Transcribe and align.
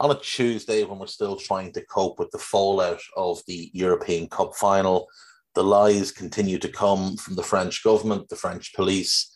on 0.00 0.10
a 0.10 0.20
Tuesday 0.20 0.84
when 0.84 0.98
we're 0.98 1.06
still 1.06 1.36
trying 1.36 1.72
to 1.72 1.84
cope 1.86 2.18
with 2.18 2.30
the 2.30 2.38
fallout 2.38 3.00
of 3.16 3.40
the 3.46 3.70
European 3.72 4.28
Cup 4.28 4.54
final. 4.56 5.08
The 5.54 5.62
lies 5.62 6.10
continue 6.10 6.58
to 6.58 6.68
come 6.68 7.16
from 7.16 7.36
the 7.36 7.42
French 7.42 7.84
government, 7.84 8.28
the 8.28 8.36
French 8.36 8.74
police, 8.74 9.32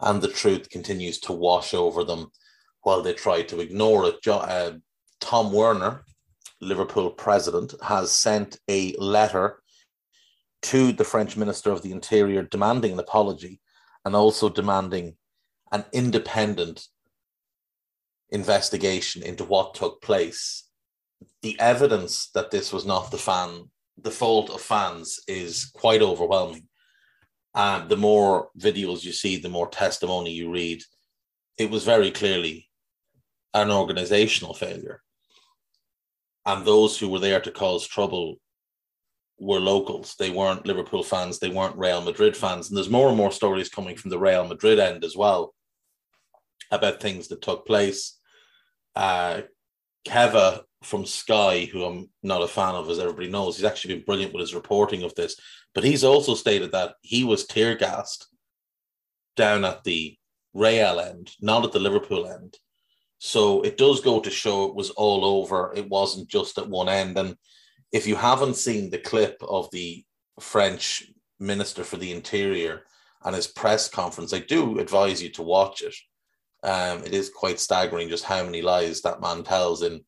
and 0.00 0.20
the 0.20 0.28
truth 0.28 0.68
continues 0.68 1.18
to 1.20 1.32
wash 1.32 1.72
over 1.72 2.04
them 2.04 2.30
while 2.82 3.02
they 3.02 3.14
try 3.14 3.42
to 3.42 3.60
ignore 3.60 4.06
it. 4.06 4.26
Uh, 4.26 4.72
Tom 5.20 5.52
Werner, 5.52 6.04
Liverpool 6.60 7.10
president, 7.10 7.74
has 7.82 8.12
sent 8.12 8.58
a 8.68 8.94
letter 8.98 9.62
to 10.62 10.92
the 10.92 11.04
French 11.04 11.36
Minister 11.36 11.70
of 11.70 11.82
the 11.82 11.92
Interior 11.92 12.42
demanding 12.42 12.92
an 12.92 12.98
apology 12.98 13.60
and 14.04 14.14
also 14.14 14.50
demanding 14.50 15.16
an 15.72 15.84
independent 15.92 16.86
investigation 18.30 19.22
into 19.22 19.44
what 19.44 19.74
took 19.74 20.02
place, 20.02 20.68
the 21.42 21.58
evidence 21.60 22.30
that 22.34 22.50
this 22.50 22.72
was 22.72 22.84
not 22.84 23.10
the 23.10 23.18
fan, 23.18 23.70
the 24.02 24.10
fault 24.10 24.50
of 24.50 24.60
fans 24.60 25.20
is 25.28 25.70
quite 25.74 26.02
overwhelming. 26.02 26.68
And 27.54 27.88
the 27.88 27.96
more 27.96 28.48
videos 28.58 29.04
you 29.04 29.12
see, 29.12 29.36
the 29.36 29.48
more 29.48 29.68
testimony 29.68 30.32
you 30.32 30.50
read, 30.50 30.82
it 31.56 31.70
was 31.70 31.84
very 31.84 32.10
clearly 32.10 32.68
an 33.52 33.70
organizational 33.70 34.54
failure. 34.54 35.02
And 36.44 36.64
those 36.64 36.98
who 36.98 37.08
were 37.08 37.20
there 37.20 37.40
to 37.40 37.50
cause 37.52 37.86
trouble 37.86 38.36
were 39.38 39.60
locals. 39.60 40.16
They 40.18 40.30
weren't 40.30 40.66
Liverpool 40.66 41.04
fans. 41.04 41.38
They 41.38 41.48
weren't 41.48 41.76
Real 41.76 42.00
Madrid 42.00 42.36
fans. 42.36 42.68
And 42.68 42.76
there's 42.76 42.90
more 42.90 43.08
and 43.08 43.16
more 43.16 43.32
stories 43.32 43.68
coming 43.68 43.96
from 43.96 44.10
the 44.10 44.18
Real 44.18 44.46
Madrid 44.46 44.80
end 44.80 45.04
as 45.04 45.16
well 45.16 45.54
about 46.74 47.00
things 47.00 47.28
that 47.28 47.42
took 47.42 47.66
place. 47.66 48.18
Uh, 48.94 49.42
Kaveh 50.06 50.62
from 50.82 51.06
Sky, 51.06 51.68
who 51.72 51.84
I'm 51.84 52.10
not 52.22 52.42
a 52.42 52.48
fan 52.48 52.74
of, 52.74 52.90
as 52.90 52.98
everybody 52.98 53.28
knows, 53.28 53.56
he's 53.56 53.64
actually 53.64 53.94
been 53.94 54.04
brilliant 54.04 54.32
with 54.32 54.42
his 54.42 54.54
reporting 54.54 55.02
of 55.02 55.14
this. 55.14 55.36
But 55.74 55.84
he's 55.84 56.04
also 56.04 56.34
stated 56.34 56.72
that 56.72 56.94
he 57.00 57.24
was 57.24 57.46
tear 57.46 57.74
gassed 57.74 58.28
down 59.36 59.64
at 59.64 59.84
the 59.84 60.16
Real 60.56 61.00
end, 61.00 61.32
not 61.40 61.64
at 61.64 61.72
the 61.72 61.80
Liverpool 61.80 62.28
end. 62.28 62.56
So 63.18 63.62
it 63.62 63.76
does 63.76 64.00
go 64.00 64.20
to 64.20 64.30
show 64.30 64.66
it 64.66 64.76
was 64.76 64.90
all 64.90 65.24
over. 65.24 65.72
It 65.74 65.88
wasn't 65.88 66.28
just 66.28 66.58
at 66.58 66.68
one 66.68 66.88
end. 66.88 67.18
And 67.18 67.36
if 67.90 68.06
you 68.06 68.14
haven't 68.14 68.54
seen 68.54 68.88
the 68.88 68.98
clip 68.98 69.36
of 69.42 69.68
the 69.72 70.04
French 70.38 71.10
Minister 71.40 71.82
for 71.82 71.96
the 71.96 72.12
Interior 72.12 72.82
and 73.24 73.34
his 73.34 73.48
press 73.48 73.88
conference, 73.88 74.32
I 74.32 74.40
do 74.40 74.78
advise 74.78 75.20
you 75.20 75.30
to 75.30 75.42
watch 75.42 75.82
it. 75.82 75.94
Um, 76.64 77.04
it 77.04 77.12
is 77.12 77.28
quite 77.28 77.60
staggering 77.60 78.08
just 78.08 78.24
how 78.24 78.42
many 78.42 78.62
lies 78.62 79.02
that 79.02 79.20
man 79.20 79.44
tells 79.44 79.82
in 79.82 80.02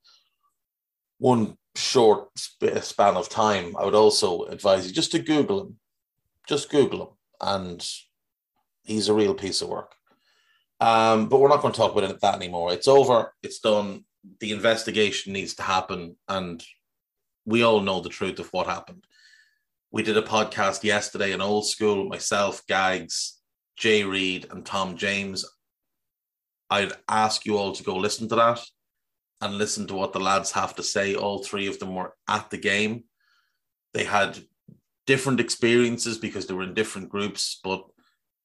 one 1.18 1.58
short 1.74 2.30
sp- 2.40 2.80
span 2.80 3.14
of 3.14 3.28
time. 3.28 3.76
I 3.76 3.84
would 3.84 3.94
also 3.94 4.44
advise 4.44 4.86
you 4.86 4.94
just 4.94 5.12
to 5.12 5.18
Google 5.18 5.60
him, 5.60 5.76
just 6.48 6.70
Google 6.70 7.02
him, 7.02 7.08
and 7.42 7.88
he's 8.84 9.08
a 9.08 9.14
real 9.14 9.34
piece 9.34 9.60
of 9.60 9.68
work. 9.68 9.94
Um, 10.80 11.28
but 11.28 11.40
we're 11.40 11.48
not 11.48 11.60
going 11.60 11.74
to 11.74 11.78
talk 11.78 11.94
about 11.94 12.20
that 12.20 12.34
anymore. 12.34 12.72
It's 12.72 12.88
over. 12.88 13.34
It's 13.42 13.60
done. 13.60 14.04
The 14.40 14.52
investigation 14.52 15.34
needs 15.34 15.54
to 15.56 15.62
happen, 15.62 16.16
and 16.26 16.64
we 17.44 17.62
all 17.62 17.80
know 17.80 18.00
the 18.00 18.08
truth 18.08 18.38
of 18.38 18.48
what 18.52 18.66
happened. 18.66 19.06
We 19.90 20.02
did 20.02 20.16
a 20.16 20.22
podcast 20.22 20.84
yesterday 20.84 21.32
in 21.32 21.40
old 21.42 21.66
school, 21.66 22.08
myself, 22.08 22.66
Gags, 22.66 23.40
Jay 23.76 24.04
Reed, 24.04 24.46
and 24.50 24.64
Tom 24.64 24.96
James 24.96 25.44
I'd 26.70 26.92
ask 27.08 27.44
you 27.46 27.56
all 27.56 27.72
to 27.72 27.82
go 27.82 27.96
listen 27.96 28.28
to 28.28 28.36
that 28.36 28.60
and 29.40 29.58
listen 29.58 29.86
to 29.86 29.94
what 29.94 30.12
the 30.12 30.20
lads 30.20 30.50
have 30.52 30.74
to 30.76 30.82
say. 30.82 31.14
All 31.14 31.42
three 31.42 31.66
of 31.66 31.78
them 31.78 31.94
were 31.94 32.14
at 32.28 32.50
the 32.50 32.58
game. 32.58 33.04
They 33.94 34.04
had 34.04 34.38
different 35.06 35.40
experiences 35.40 36.18
because 36.18 36.46
they 36.46 36.54
were 36.54 36.64
in 36.64 36.74
different 36.74 37.08
groups, 37.08 37.60
but 37.62 37.84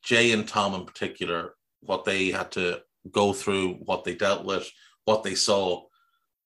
Jay 0.04 0.32
and 0.32 0.48
Tom 0.48 0.74
in 0.76 0.86
particular, 0.86 1.56
what 1.82 2.06
they 2.06 2.30
had 2.30 2.52
to 2.52 2.82
go 3.10 3.34
through, 3.34 3.74
what 3.86 4.04
they 4.04 4.16
dealt 4.16 4.46
with, 4.46 4.70
what 5.06 5.24
they 5.24 5.36
saw 5.36 5.84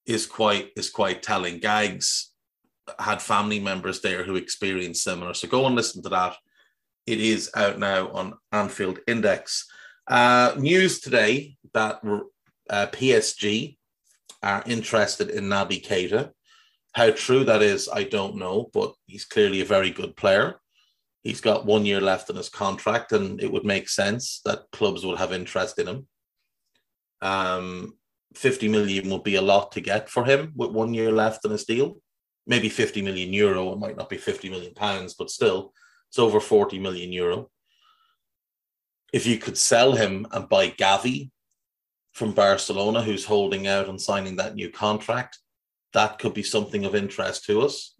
is 0.05 0.25
quite 0.25 0.71
is 0.77 0.89
quite 0.89 1.23
telling. 1.23 1.59
Gags 1.59 2.31
had 2.99 3.21
family 3.21 3.59
members 3.59 4.01
there 4.01 4.23
who 4.23 4.35
experienced 4.35 5.03
similar. 5.03 5.33
So 5.33 5.47
go 5.47 5.65
and 5.65 5.75
listen 5.75 6.03
to 6.03 6.09
that. 6.09 6.37
It 7.05 7.19
is 7.19 7.49
out 7.55 7.79
now 7.79 8.09
on 8.09 8.33
Anfield 8.51 8.99
Index. 9.07 9.67
Uh, 10.07 10.53
news 10.57 10.99
today 10.99 11.57
that 11.73 11.99
uh, 12.69 12.87
PSG 12.87 13.77
are 14.43 14.63
interested 14.67 15.29
in 15.29 15.45
Naby 15.45 15.83
Keita. 15.83 16.31
How 16.93 17.11
true 17.11 17.43
that 17.45 17.61
is, 17.61 17.89
I 17.91 18.03
don't 18.03 18.35
know, 18.35 18.69
but 18.71 18.93
he's 19.07 19.25
clearly 19.25 19.61
a 19.61 19.65
very 19.65 19.89
good 19.89 20.15
player. 20.15 20.55
He's 21.23 21.41
got 21.41 21.65
one 21.65 21.85
year 21.85 21.99
left 21.99 22.29
in 22.29 22.35
his 22.35 22.49
contract, 22.49 23.11
and 23.11 23.41
it 23.41 23.51
would 23.51 23.65
make 23.65 23.89
sense 23.89 24.41
that 24.45 24.65
clubs 24.71 25.03
would 25.03 25.17
have 25.17 25.33
interest 25.33 25.79
in 25.79 25.87
him. 25.87 26.07
Um, 27.21 27.97
50 28.35 28.69
million 28.69 29.09
would 29.09 29.23
be 29.23 29.35
a 29.35 29.41
lot 29.41 29.71
to 29.71 29.81
get 29.81 30.09
for 30.09 30.23
him 30.23 30.53
with 30.55 30.69
one 30.69 30.93
year 30.93 31.11
left 31.11 31.43
in 31.45 31.51
his 31.51 31.65
deal. 31.65 31.97
Maybe 32.45 32.69
50 32.69 33.01
million 33.01 33.33
euro. 33.33 33.73
It 33.73 33.79
might 33.79 33.97
not 33.97 34.09
be 34.09 34.17
50 34.17 34.51
million 34.51 34.75
pounds, 34.75 35.15
but 35.15 35.31
still, 35.31 35.73
it's 36.09 36.19
over 36.19 36.39
40 36.39 36.77
million 36.77 37.11
euro 37.11 37.49
if 39.15 39.25
you 39.25 39.37
could 39.37 39.57
sell 39.57 39.93
him 39.93 40.27
and 40.31 40.49
buy 40.49 40.67
Gavi 40.71 41.31
from 42.11 42.33
Barcelona, 42.33 43.01
who's 43.01 43.23
holding 43.23 43.65
out 43.65 43.87
on 43.87 43.97
signing 43.97 44.35
that 44.35 44.55
new 44.55 44.69
contract, 44.69 45.39
that 45.93 46.19
could 46.19 46.33
be 46.33 46.43
something 46.43 46.83
of 46.83 46.95
interest 46.95 47.45
to 47.45 47.61
us. 47.61 47.95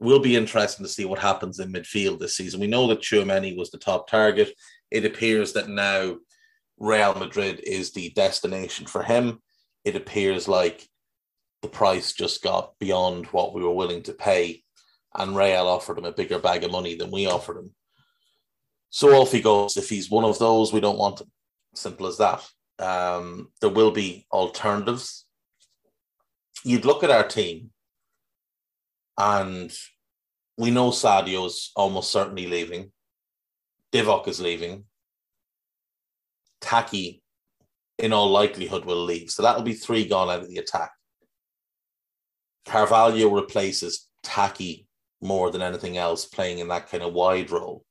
We'll 0.00 0.18
be 0.18 0.34
interesting 0.34 0.84
to 0.84 0.90
see 0.90 1.04
what 1.04 1.20
happens 1.20 1.60
in 1.60 1.72
midfield 1.72 2.18
this 2.18 2.36
season. 2.36 2.58
We 2.58 2.66
know 2.66 2.88
that 2.88 3.02
Tchouameni 3.02 3.56
was 3.56 3.70
the 3.70 3.78
top 3.78 4.08
target. 4.08 4.52
It 4.90 5.04
appears 5.04 5.52
that 5.52 5.68
now 5.68 6.16
Real 6.80 7.14
Madrid 7.14 7.60
is 7.62 7.92
the 7.92 8.10
destination 8.10 8.84
for 8.84 9.04
him. 9.04 9.38
It 9.84 9.94
appears 9.94 10.48
like 10.48 10.88
the 11.62 11.68
price 11.68 12.14
just 12.14 12.42
got 12.42 12.76
beyond 12.80 13.26
what 13.26 13.54
we 13.54 13.62
were 13.62 13.70
willing 13.70 14.02
to 14.02 14.12
pay, 14.12 14.64
and 15.14 15.36
Real 15.36 15.68
offered 15.68 15.98
him 15.98 16.04
a 16.04 16.10
bigger 16.10 16.40
bag 16.40 16.64
of 16.64 16.72
money 16.72 16.96
than 16.96 17.12
we 17.12 17.28
offered 17.28 17.58
him. 17.58 17.70
So 18.90 19.14
off 19.14 19.32
he 19.32 19.40
goes. 19.40 19.76
If 19.76 19.88
he's 19.88 20.10
one 20.10 20.24
of 20.24 20.38
those, 20.38 20.72
we 20.72 20.80
don't 20.80 20.98
want 20.98 21.20
him. 21.20 21.30
Simple 21.74 22.06
as 22.06 22.18
that. 22.18 22.46
Um, 22.78 23.50
there 23.60 23.70
will 23.70 23.90
be 23.90 24.26
alternatives. 24.32 25.26
You'd 26.64 26.84
look 26.84 27.04
at 27.04 27.10
our 27.10 27.26
team, 27.26 27.70
and 29.16 29.72
we 30.56 30.70
know 30.70 30.90
Sadio's 30.90 31.70
almost 31.76 32.10
certainly 32.10 32.46
leaving. 32.46 32.90
Divock 33.92 34.26
is 34.28 34.40
leaving. 34.40 34.84
Taki, 36.60 37.22
in 37.98 38.12
all 38.12 38.28
likelihood, 38.28 38.84
will 38.84 39.04
leave. 39.04 39.30
So 39.30 39.42
that'll 39.42 39.62
be 39.62 39.74
three 39.74 40.06
gone 40.06 40.28
out 40.28 40.42
of 40.42 40.48
the 40.48 40.58
attack. 40.58 40.90
Carvalho 42.66 43.30
replaces 43.30 44.08
Taki 44.22 44.86
more 45.20 45.50
than 45.50 45.62
anything 45.62 45.96
else, 45.96 46.24
playing 46.24 46.58
in 46.58 46.68
that 46.68 46.90
kind 46.90 47.02
of 47.02 47.12
wide 47.12 47.50
role. 47.50 47.84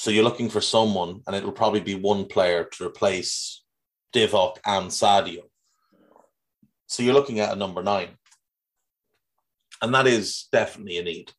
So 0.00 0.10
you're 0.10 0.24
looking 0.24 0.48
for 0.48 0.62
someone, 0.62 1.20
and 1.26 1.36
it'll 1.36 1.52
probably 1.52 1.80
be 1.80 1.94
one 1.94 2.24
player 2.24 2.64
to 2.64 2.86
replace 2.86 3.62
Divock 4.14 4.56
and 4.64 4.86
Sadio. 4.90 5.42
So 6.86 7.02
you're 7.02 7.12
looking 7.12 7.38
at 7.38 7.52
a 7.52 7.56
number 7.56 7.82
nine. 7.82 8.16
And 9.82 9.94
that 9.94 10.06
is 10.06 10.48
definitely 10.50 10.96
a 10.96 11.02
need. 11.02 11.32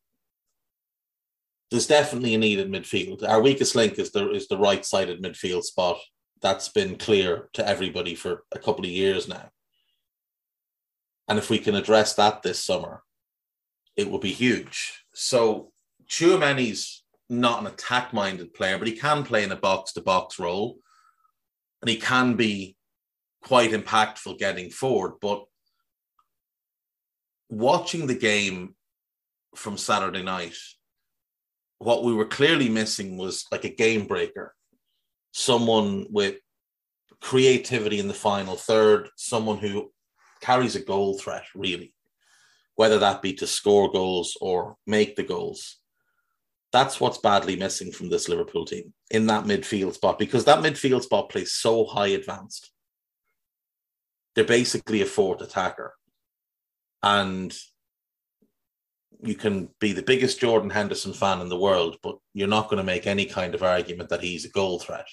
There's 1.72 1.88
definitely 1.88 2.36
a 2.36 2.38
need 2.38 2.60
in 2.60 2.70
midfield. 2.70 3.28
Our 3.28 3.42
weakest 3.42 3.74
link 3.74 3.98
is 3.98 4.12
the 4.12 4.30
is 4.30 4.46
the 4.46 4.58
right 4.58 4.86
sided 4.86 5.20
midfield 5.20 5.64
spot. 5.64 5.98
That's 6.40 6.68
been 6.68 6.94
clear 6.94 7.48
to 7.54 7.68
everybody 7.68 8.14
for 8.14 8.44
a 8.52 8.60
couple 8.60 8.84
of 8.84 8.92
years 8.92 9.26
now. 9.26 9.50
And 11.26 11.36
if 11.36 11.50
we 11.50 11.58
can 11.58 11.74
address 11.74 12.14
that 12.14 12.42
this 12.42 12.60
summer, 12.60 13.02
it 13.96 14.08
will 14.08 14.20
be 14.20 14.32
huge. 14.32 15.04
So 15.14 15.72
Tchouameni's 16.08 17.01
not 17.32 17.60
an 17.60 17.66
attack 17.66 18.12
minded 18.12 18.54
player, 18.54 18.78
but 18.78 18.86
he 18.86 18.96
can 18.96 19.24
play 19.24 19.42
in 19.42 19.52
a 19.52 19.56
box 19.56 19.92
to 19.92 20.02
box 20.02 20.38
role 20.38 20.78
and 21.80 21.88
he 21.88 21.96
can 21.96 22.34
be 22.36 22.76
quite 23.42 23.72
impactful 23.72 24.38
getting 24.38 24.70
forward. 24.70 25.14
But 25.20 25.44
watching 27.48 28.06
the 28.06 28.14
game 28.14 28.74
from 29.56 29.76
Saturday 29.76 30.22
night, 30.22 30.56
what 31.78 32.04
we 32.04 32.14
were 32.14 32.26
clearly 32.26 32.68
missing 32.68 33.16
was 33.16 33.46
like 33.50 33.64
a 33.64 33.74
game 33.74 34.06
breaker, 34.06 34.54
someone 35.32 36.06
with 36.10 36.36
creativity 37.20 37.98
in 37.98 38.08
the 38.08 38.14
final 38.14 38.56
third, 38.56 39.08
someone 39.16 39.58
who 39.58 39.90
carries 40.40 40.76
a 40.76 40.80
goal 40.80 41.18
threat, 41.18 41.44
really, 41.54 41.94
whether 42.76 42.98
that 42.98 43.22
be 43.22 43.32
to 43.34 43.46
score 43.46 43.90
goals 43.90 44.36
or 44.40 44.76
make 44.86 45.16
the 45.16 45.22
goals. 45.22 45.78
That's 46.72 46.98
what's 47.00 47.18
badly 47.18 47.56
missing 47.56 47.92
from 47.92 48.08
this 48.08 48.28
Liverpool 48.28 48.64
team 48.64 48.94
in 49.10 49.26
that 49.26 49.44
midfield 49.44 49.92
spot 49.94 50.18
because 50.18 50.46
that 50.46 50.60
midfield 50.60 51.02
spot 51.02 51.28
plays 51.28 51.52
so 51.52 51.84
high 51.84 52.08
advanced. 52.08 52.70
They're 54.34 54.44
basically 54.44 55.02
a 55.02 55.06
fourth 55.06 55.42
attacker. 55.42 55.94
And 57.02 57.54
you 59.22 59.34
can 59.34 59.68
be 59.80 59.92
the 59.92 60.02
biggest 60.02 60.40
Jordan 60.40 60.70
Henderson 60.70 61.12
fan 61.12 61.40
in 61.40 61.48
the 61.48 61.58
world, 61.58 61.98
but 62.02 62.16
you're 62.32 62.48
not 62.48 62.68
going 62.68 62.78
to 62.78 62.84
make 62.84 63.06
any 63.06 63.26
kind 63.26 63.54
of 63.54 63.62
argument 63.62 64.08
that 64.08 64.22
he's 64.22 64.44
a 64.44 64.50
goal 64.50 64.78
threat. 64.78 65.06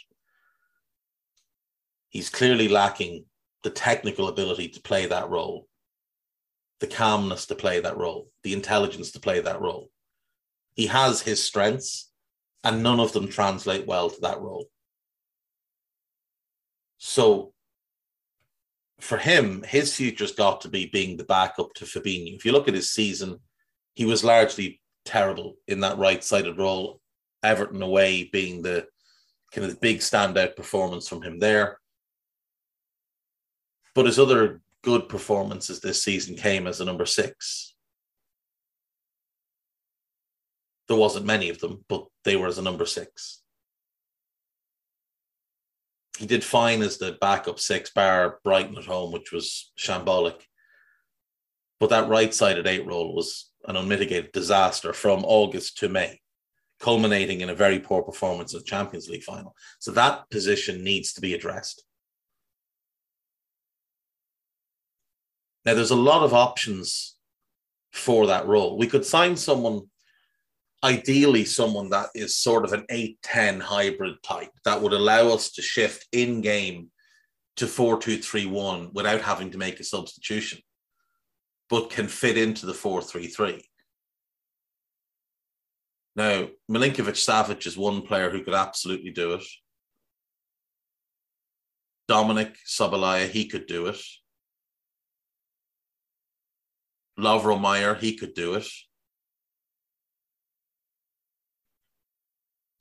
He's 2.10 2.30
clearly 2.30 2.70
lacking 2.70 3.26
the 3.64 3.70
technical 3.70 4.30
ability 4.30 4.70
to 4.70 4.82
play 4.82 5.06
that 5.08 5.30
role, 5.30 5.68
the 6.80 6.88
calmness 6.88 7.46
to 7.48 7.56
play 7.56 7.82
that 7.82 7.98
role, 7.98 8.30
the 8.44 8.54
intelligence 8.54 9.12
to 9.12 9.20
play 9.20 9.42
that 9.42 9.62
role. 9.62 9.90
He 10.80 10.88
has 10.88 11.20
his 11.22 11.44
strengths, 11.44 12.10
and 12.64 12.82
none 12.82 13.02
of 13.02 13.12
them 13.12 13.28
translate 13.28 13.86
well 13.86 14.10
to 14.10 14.22
that 14.22 14.40
role. 14.40 14.68
So 17.00 17.52
for 19.02 19.18
him, 19.18 19.62
his 19.64 19.94
future's 19.94 20.32
got 20.32 20.62
to 20.62 20.70
be 20.70 20.86
being 20.86 21.18
the 21.18 21.26
backup 21.26 21.74
to 21.74 21.84
Fabinho. 21.84 22.34
If 22.34 22.46
you 22.46 22.54
look 22.54 22.70
at 22.70 22.76
his 22.76 22.92
season, 22.92 23.42
he 23.94 24.06
was 24.06 24.24
largely 24.24 24.80
terrible 25.04 25.58
in 25.68 25.82
that 25.82 25.98
right-sided 25.98 26.58
role. 26.58 27.02
Everton 27.44 27.82
away 27.82 28.30
being 28.32 28.62
the 28.62 28.88
kind 29.52 29.66
of 29.66 29.74
the 29.74 29.82
big 29.82 29.98
standout 29.98 30.56
performance 30.56 31.10
from 31.10 31.22
him 31.22 31.40
there. 31.40 31.78
But 33.96 34.06
his 34.06 34.18
other 34.18 34.62
good 34.82 35.10
performances 35.10 35.82
this 35.82 36.02
season 36.02 36.38
came 36.38 36.68
as 36.68 36.80
a 36.80 36.86
number 36.86 37.06
six. 37.06 37.76
There 40.90 40.98
wasn't 40.98 41.26
many 41.26 41.50
of 41.50 41.60
them, 41.60 41.86
but 41.88 42.06
they 42.26 42.36
were 42.36 42.48
as 42.48 42.58
a 42.58 42.64
number 42.64 42.86
six 42.86 43.40
he 46.20 46.26
did 46.26 46.44
fine 46.44 46.82
as 46.82 46.98
the 46.98 47.18
backup 47.22 47.60
six 47.60 47.92
bar 47.92 48.40
Brighton 48.44 48.78
at 48.78 48.84
home, 48.84 49.14
which 49.14 49.32
was 49.32 49.72
shambolic. 49.80 50.42
But 51.80 51.92
that 51.92 52.10
right 52.10 52.34
sided 52.34 52.68
eight 52.68 52.86
role 52.86 53.16
was 53.16 53.50
an 53.66 53.78
unmitigated 53.78 54.34
disaster 54.34 54.92
from 54.92 55.24
August 55.24 55.78
to 55.78 55.88
May, 55.88 56.20
culminating 56.82 57.40
in 57.40 57.50
a 57.50 57.56
very 57.56 57.80
poor 57.80 58.04
performance 58.04 58.54
in 58.54 58.60
the 58.60 58.66
Champions 58.66 59.08
League 59.08 59.24
final. 59.24 59.56
So 59.80 59.92
that 59.92 60.30
position 60.30 60.84
needs 60.84 61.14
to 61.14 61.22
be 61.22 61.34
addressed. 61.34 61.86
Now, 65.64 65.74
there's 65.74 65.92
a 65.92 65.96
lot 65.96 66.24
of 66.24 66.34
options 66.34 67.16
for 67.94 68.28
that 68.28 68.46
role. 68.46 68.78
We 68.78 68.88
could 68.88 69.06
sign 69.06 69.38
someone 69.38 69.84
ideally 70.84 71.46
someone 71.46 71.90
that 71.90 72.10
is 72.16 72.38
sort 72.38 72.64
of 72.64 72.74
an 72.74 72.86
8-10 72.90 73.62
hybrid 73.62 74.16
type 74.24 74.52
that 74.64 74.82
would 74.82 74.94
allow 74.94 75.30
us 75.30 75.52
to 75.52 75.62
shift 75.62 76.08
in 76.12 76.42
game 76.42 76.90
to 77.58 77.66
4-2-3-1 77.66 78.94
without 78.94 79.22
having 79.22 79.52
to 79.52 79.58
make 79.58 79.80
a 79.80 79.84
substitution 79.84 80.60
but 81.70 81.90
can 81.90 82.08
fit 82.08 82.38
into 82.38 82.66
the 82.66 82.74
4-3-3 82.74 83.62
now 86.16 86.48
Milinkovic 86.72 87.18
Savic 87.18 87.68
is 87.68 87.78
one 87.78 88.02
player 88.02 88.30
who 88.30 88.44
could 88.44 88.54
absolutely 88.54 89.12
do 89.12 89.34
it. 89.36 89.44
Dominic 92.10 92.58
Szoboszlai, 92.68 93.30
he 93.30 93.46
could 93.46 93.68
do 93.68 93.86
it. 93.86 94.02
Lovro 97.18 97.58
Majer, 97.58 97.98
he 97.98 98.18
could 98.18 98.34
do 98.34 98.56
it 98.56 98.68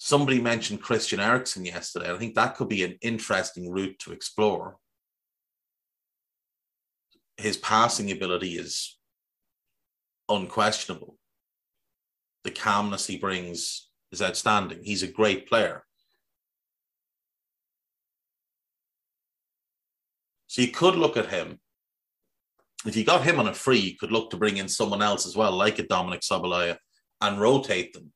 Somebody 0.08 0.40
mentioned 0.40 0.80
Christian 0.80 1.20
Eriksen 1.20 1.66
yesterday. 1.66 2.10
I 2.10 2.16
think 2.16 2.34
that 2.34 2.54
could 2.54 2.70
be 2.70 2.82
an 2.82 2.96
interesting 3.02 3.70
route 3.70 3.98
to 3.98 4.12
explore. 4.12 4.78
His 7.36 7.58
passing 7.58 8.10
ability 8.10 8.52
is 8.52 8.96
unquestionable. 10.26 11.18
The 12.42 12.52
calmness 12.52 13.06
he 13.06 13.18
brings 13.18 13.90
is 14.10 14.22
outstanding. 14.22 14.78
He's 14.82 15.02
a 15.02 15.12
great 15.12 15.46
player. 15.46 15.84
So 20.46 20.62
you 20.62 20.68
could 20.68 20.94
look 20.94 21.18
at 21.18 21.26
him. 21.26 21.60
If 22.86 22.96
you 22.96 23.04
got 23.04 23.24
him 23.24 23.38
on 23.38 23.48
a 23.48 23.52
free, 23.52 23.80
you 23.80 23.98
could 23.98 24.10
look 24.10 24.30
to 24.30 24.38
bring 24.38 24.56
in 24.56 24.68
someone 24.68 25.02
else 25.02 25.26
as 25.26 25.36
well, 25.36 25.52
like 25.52 25.78
a 25.78 25.86
Dominic 25.86 26.22
Szoboszlai, 26.22 26.78
and 27.20 27.38
rotate 27.38 27.92
them 27.92 28.10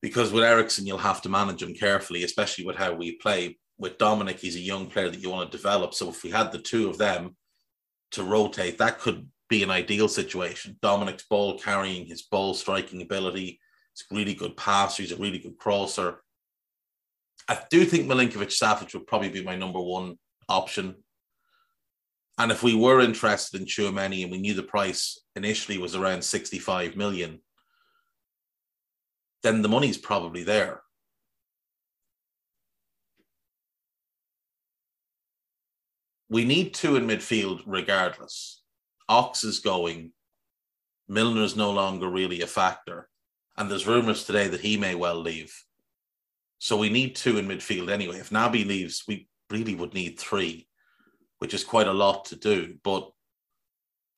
because 0.00 0.32
with 0.32 0.44
Eriksen, 0.44 0.86
you'll 0.86 0.98
have 0.98 1.22
to 1.22 1.28
manage 1.28 1.62
him 1.62 1.74
carefully, 1.74 2.24
especially 2.24 2.64
with 2.64 2.76
how 2.76 2.92
we 2.92 3.16
play. 3.16 3.58
With 3.78 3.98
Dominic, 3.98 4.38
he's 4.38 4.56
a 4.56 4.60
young 4.60 4.86
player 4.86 5.08
that 5.08 5.20
you 5.20 5.30
want 5.30 5.50
to 5.50 5.56
develop. 5.56 5.94
So 5.94 6.08
if 6.08 6.24
we 6.24 6.30
had 6.30 6.50
the 6.50 6.58
two 6.58 6.88
of 6.88 6.98
them 6.98 7.36
to 8.12 8.24
rotate, 8.24 8.78
that 8.78 8.98
could 8.98 9.28
be 9.48 9.62
an 9.62 9.70
ideal 9.70 10.08
situation. 10.08 10.78
Dominic's 10.82 11.24
ball 11.24 11.58
carrying, 11.58 12.06
his 12.06 12.22
ball 12.22 12.54
striking 12.54 13.02
ability, 13.02 13.60
he's 13.94 14.04
a 14.10 14.14
really 14.14 14.34
good 14.34 14.56
passer, 14.56 15.02
he's 15.02 15.12
a 15.12 15.16
really 15.16 15.38
good 15.38 15.56
crosser. 15.58 16.22
I 17.48 17.58
do 17.70 17.84
think 17.84 18.06
Milinkovic 18.06 18.50
Savic 18.50 18.92
would 18.94 19.06
probably 19.06 19.30
be 19.30 19.42
my 19.42 19.56
number 19.56 19.80
one 19.80 20.18
option. 20.48 20.96
And 22.36 22.52
if 22.52 22.62
we 22.62 22.74
were 22.74 23.00
interested 23.00 23.60
in 23.60 23.66
Tchouameni 23.66 24.22
and 24.22 24.30
we 24.30 24.38
knew 24.38 24.54
the 24.54 24.62
price 24.62 25.18
initially 25.34 25.78
was 25.78 25.96
around 25.96 26.22
65 26.22 26.94
million, 26.94 27.40
then 29.42 29.62
the 29.62 29.68
money's 29.68 29.98
probably 29.98 30.42
there. 30.42 30.82
We 36.28 36.44
need 36.44 36.74
two 36.74 36.96
in 36.96 37.06
midfield 37.06 37.62
regardless. 37.66 38.62
Ox 39.08 39.44
is 39.44 39.60
going. 39.60 40.12
Milner 41.08 41.42
is 41.42 41.56
no 41.56 41.70
longer 41.70 42.08
really 42.08 42.42
a 42.42 42.46
factor. 42.46 43.08
And 43.56 43.70
there's 43.70 43.86
rumours 43.86 44.24
today 44.24 44.46
that 44.48 44.60
he 44.60 44.76
may 44.76 44.94
well 44.94 45.18
leave. 45.18 45.52
So 46.58 46.76
we 46.76 46.90
need 46.90 47.16
two 47.16 47.38
in 47.38 47.48
midfield 47.48 47.90
anyway. 47.90 48.18
If 48.18 48.30
Naby 48.30 48.66
leaves, 48.66 49.04
we 49.08 49.28
really 49.50 49.74
would 49.74 49.94
need 49.94 50.18
three, 50.18 50.68
which 51.38 51.54
is 51.54 51.64
quite 51.64 51.86
a 51.86 51.92
lot 51.92 52.26
to 52.26 52.36
do. 52.36 52.74
But 52.84 53.10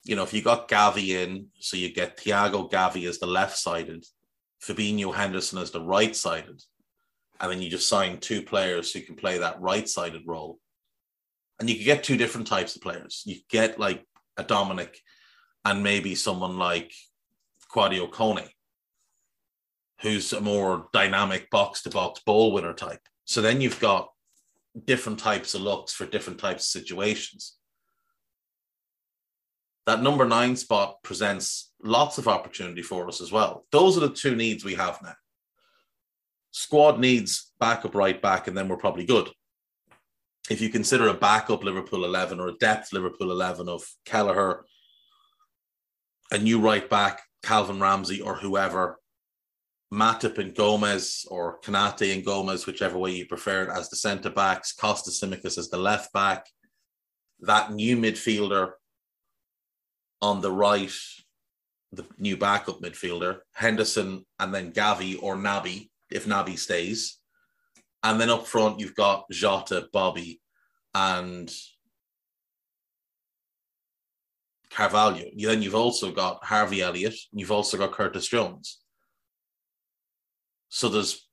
you 0.05 0.17
know, 0.17 0.23
if 0.23 0.33
you 0.33 0.43
got 0.43 0.69
Gavi 0.69 1.09
in, 1.09 1.49
so 1.59 1.77
you 1.77 1.93
get 1.93 2.17
Thiago 2.17 2.71
Gavi 2.71 3.09
as 3.09 3.19
the 3.19 3.27
left 3.27 3.59
sided, 3.59 4.05
Fabinho 4.63 5.15
Henderson 5.15 5.59
as 5.59 5.71
the 5.71 5.81
right 5.81 6.15
sided, 6.15 6.63
and 7.41 7.51
then 7.51 7.63
you 7.63 7.71
just 7.71 7.89
sign 7.89 8.19
two 8.19 8.43
players 8.43 8.93
who 8.93 9.01
can 9.01 9.17
play 9.17 9.39
that 9.39 9.61
right 9.61 9.89
sided 9.89 10.23
role. 10.27 10.59
And 11.59 11.69
you 11.69 11.77
could 11.77 11.85
get 11.85 12.05
two 12.05 12.17
different 12.17 12.47
types 12.47 12.77
of 12.77 12.83
players. 12.83 13.23
You 13.27 13.37
get 13.51 13.79
like 13.79 14.07
a 14.37 14.43
Dominic 14.43 14.99
and 15.65 15.83
maybe 15.83 16.15
someone 16.15 16.59
like 16.59 16.93
Kouadio 17.75 18.11
Kone, 18.11 18.49
who's 20.01 20.33
a 20.33 20.41
more 20.41 20.89
dynamic 20.93 21.51
box 21.51 21.83
to 21.83 21.91
box 21.91 22.21
ball 22.25 22.53
winner 22.53 22.73
type. 22.73 23.01
So 23.25 23.43
then 23.43 23.61
you've 23.61 23.81
got 23.81 24.11
different 24.87 25.19
types 25.19 25.55
of 25.55 25.61
looks 25.63 25.93
for 25.93 26.07
different 26.07 26.39
types 26.39 26.65
of 26.65 26.83
situations 26.83 27.59
that 29.91 30.03
number 30.03 30.25
nine 30.25 30.57
spot 30.57 31.03
presents 31.03 31.70
lots 31.83 32.19
of 32.19 32.29
opportunity 32.29 32.83
for 32.83 33.09
us 33.09 33.21
as 33.21 33.33
well. 33.33 33.65
Those 33.73 33.97
are 33.97 34.01
the 34.01 34.11
two 34.11 34.35
needs 34.35 34.65
we 34.65 34.75
have 34.75 35.01
now. 35.03 35.15
Squad 36.53 36.99
needs 36.99 37.53
backup 37.61 37.95
right 37.95 38.21
back, 38.21 38.49
and 38.49 38.57
then 38.57 38.69
we're 38.69 38.77
probably 38.77 39.05
good. 39.05 39.29
If 40.51 40.61
you 40.61 40.69
consider 40.69 41.09
a 41.09 41.15
backup 41.15 41.63
Liverpool 41.63 42.05
11 42.05 42.41
or 42.41 42.49
a 42.49 42.55
depth 42.55 42.93
Liverpool 42.93 43.31
11 43.31 43.69
of 43.69 43.85
Kelleher, 44.05 44.65
a 46.33 46.39
new 46.39 46.61
right 46.61 46.89
back, 46.89 47.23
Calvin 47.43 47.81
Ramsey 47.81 48.21
or 48.21 48.35
whoever, 48.35 48.99
Matip 49.93 50.39
and 50.39 50.55
Gomez 50.55 51.27
or 51.31 51.61
Konate 51.61 52.15
and 52.15 52.25
Gomez, 52.25 52.67
whichever 52.67 52.99
way 52.99 53.13
you 53.13 53.27
prefer 53.27 53.65
it, 53.65 53.71
as 53.71 53.91
the 53.91 53.97
centre 53.97 54.31
backs, 54.31 54.75
Kostas 54.75 55.23
Tsimikas 55.23 55.59
as 55.59 55.69
the 55.69 55.77
left 55.77 56.13
back, 56.13 56.47
that 57.41 57.73
new 57.73 57.97
midfielder 57.97 58.73
on 60.23 60.41
the 60.41 60.53
right, 60.53 60.93
the 61.93 62.05
new 62.19 62.37
backup 62.37 62.81
midfielder, 62.81 63.39
Henderson, 63.55 64.25
and 64.39 64.55
then 64.55 64.73
Gavi 64.73 65.21
or 65.23 65.37
Naby, 65.37 65.89
if 66.11 66.27
Naby 66.27 66.59
stays. 66.59 67.19
And 68.03 68.21
then 68.21 68.31
up 68.31 68.47
front, 68.47 68.81
you've 68.81 68.95
got 68.95 69.25
Jota, 69.31 69.89
Bobby, 69.93 70.41
and 70.95 71.53
Carvalho. 74.71 75.25
Then 75.37 75.63
you've 75.63 75.75
also 75.75 76.13
got 76.13 76.45
Harvey 76.45 76.81
Elliott. 76.81 77.17
You've 77.33 77.53
also 77.53 77.77
got 77.77 77.93
Curtis 77.93 78.29
Jones. 78.29 78.79
So 80.69 80.89
there's 80.89 81.29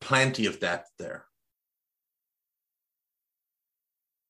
plenty 0.00 0.46
of 0.46 0.58
depth 0.58 0.90
there. 0.98 1.26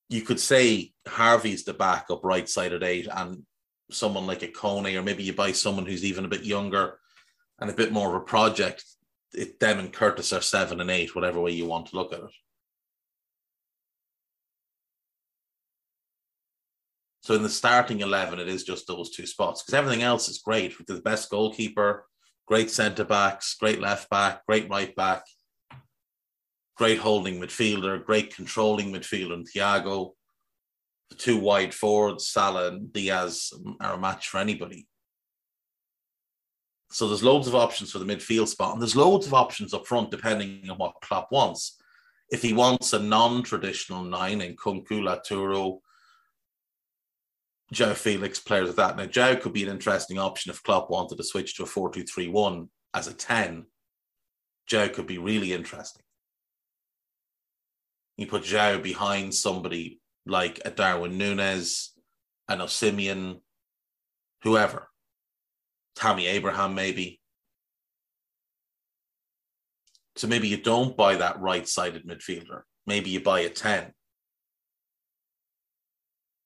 You 0.09 0.23
could 0.23 0.41
say 0.41 0.93
Harvey's 1.07 1.65
the 1.65 1.75
backup 1.75 2.25
right 2.25 2.49
side 2.49 2.73
at 2.73 2.83
eight, 2.83 3.07
and 3.15 3.45
someone 3.91 4.27
like 4.27 4.43
a 4.43 4.49
Kone, 4.49 4.97
or 4.97 5.03
maybe 5.03 5.23
you 5.23 5.33
buy 5.33 5.53
someone 5.53 5.87
who's 5.87 6.05
even 6.05 6.25
a 6.25 6.29
bit 6.29 6.45
younger 6.45 6.99
and 7.61 7.71
a 7.71 7.75
bit 7.75 7.93
more 7.93 8.09
of 8.09 8.23
a 8.23 8.25
project. 8.25 8.85
It, 9.33 9.61
them 9.61 9.79
and 9.79 9.93
Curtis 9.93 10.33
are 10.33 10.41
seven 10.41 10.81
and 10.81 10.91
eight, 10.91 11.15
whatever 11.15 11.41
way 11.41 11.53
you 11.53 11.67
want 11.67 11.87
to 11.89 11.97
look 11.97 12.13
at 12.13 12.21
it. 12.21 12.31
So 17.29 17.35
in 17.35 17.43
the 17.43 17.51
starting 17.51 18.01
11, 18.01 18.39
it 18.39 18.49
is 18.49 18.65
just 18.65 18.87
those 18.87 19.11
two 19.11 19.27
spots 19.27 19.63
because 19.63 19.75
everything 19.75 20.03
else 20.03 20.31
is 20.31 20.39
great 20.39 20.79
with 20.79 20.87
the 20.87 21.03
best 21.03 21.29
goalkeeper, 21.29 22.07
great 22.47 22.71
centre 22.71 23.05
backs, 23.05 23.55
great 23.55 23.81
left 23.81 24.09
back, 24.09 24.47
great 24.47 24.71
right 24.71 24.97
back, 24.97 25.25
great 26.79 26.99
holding 26.99 27.39
midfielder, 27.39 28.03
great 28.03 28.35
controlling 28.35 28.91
midfielder 28.91 29.35
in 29.35 29.45
Thiago. 29.45 30.13
The 31.11 31.17
two 31.17 31.39
wide 31.39 31.75
forwards, 31.75 32.29
Salah 32.29 32.69
and 32.69 32.93
Diaz, 32.93 33.53
are 33.81 33.95
a 33.95 33.99
match 33.99 34.29
for 34.29 34.39
anybody. 34.39 34.87
So 36.91 37.07
there's 37.07 37.23
loads 37.23 37.49
of 37.49 37.55
options 37.55 37.93
for 37.93 37.99
the 37.99 38.05
midfield 38.05 38.49
spot, 38.49 38.73
and 38.73 38.81
there's 38.81 38.97
loads 38.97 39.27
of 39.27 39.35
options 39.35 39.75
up 39.75 39.87
front 39.87 40.11
depending 40.11 40.69
on 40.71 40.79
what 40.79 41.01
Klopp 41.03 41.31
wants. 41.31 41.77
If 42.31 42.43
he 42.43 42.53
wants 42.53 42.93
a 42.93 42.99
non-traditional 42.99 44.05
nine 44.05 44.41
in 44.41 44.55
Nkunku, 44.55 45.03
Lautaro, 45.03 45.81
João 47.73 47.95
Felix, 47.95 48.39
players 48.39 48.69
like 48.69 48.77
that. 48.77 48.97
Now, 48.97 49.07
Joe 49.07 49.37
could 49.37 49.53
be 49.53 49.63
an 49.63 49.69
interesting 49.69 50.19
option 50.19 50.51
if 50.51 50.63
Klopp 50.63 50.91
wanted 50.91 51.17
to 51.19 51.25
switch 51.25 51.57
to 51.57 51.65
a 51.65 51.67
4 51.67 51.91
2 51.91 52.05
3 52.05 52.29
1 52.29 52.69
as 52.95 53.09
a 53.09 53.15
10. 53.15 53.67
Joe 54.67 54.89
could 54.89 55.07
be 55.07 55.19
really 55.19 55.53
interesting. 55.53 56.03
You 58.17 58.27
put 58.27 58.43
Joe 58.43 58.79
behind 58.79 59.35
somebody 59.35 59.98
like 60.29 60.61
a 60.65 60.71
Darwin 60.71 61.19
Nunez, 61.19 61.93
an 62.49 62.59
Osimhen, 62.59 63.41
whoever. 64.43 64.89
Tammy 65.97 66.27
Abraham, 66.27 66.75
maybe. 66.75 67.21
So 70.17 70.29
maybe 70.29 70.49
you 70.49 70.59
don't 70.59 70.97
buy 70.97 71.17
that 71.17 71.41
right 71.41 71.67
sided 71.67 72.07
midfielder. 72.07 72.63
Maybe 72.87 73.11
you 73.11 73.21
buy 73.21 73.41
a 73.41 73.49
10. 73.49 73.93